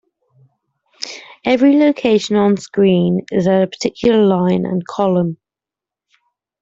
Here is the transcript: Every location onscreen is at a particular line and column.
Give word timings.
Every 1.45 1.77
location 1.77 2.35
onscreen 2.35 3.19
is 3.31 3.45
at 3.45 3.61
a 3.61 3.67
particular 3.67 4.25
line 4.25 4.65
and 4.65 4.81
column. 4.87 5.37